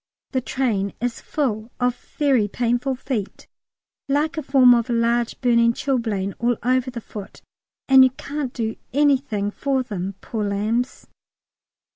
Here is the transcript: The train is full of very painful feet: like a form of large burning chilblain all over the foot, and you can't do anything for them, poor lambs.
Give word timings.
The 0.31 0.41
train 0.41 0.93
is 0.99 1.21
full 1.21 1.69
of 1.79 1.95
very 2.17 2.47
painful 2.47 2.95
feet: 2.95 3.45
like 4.09 4.35
a 4.35 4.41
form 4.41 4.73
of 4.73 4.89
large 4.89 5.39
burning 5.41 5.73
chilblain 5.73 6.33
all 6.39 6.57
over 6.63 6.89
the 6.89 6.99
foot, 7.01 7.43
and 7.87 8.03
you 8.03 8.09
can't 8.09 8.51
do 8.51 8.77
anything 8.93 9.51
for 9.51 9.83
them, 9.83 10.15
poor 10.19 10.43
lambs. 10.43 11.05